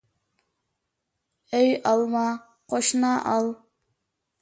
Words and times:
ئۆي 1.53 1.69
ئالما، 1.83 2.25
قوشنا 2.69 3.11
ئال. 3.27 3.45